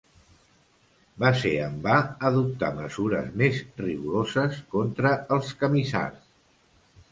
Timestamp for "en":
1.65-1.75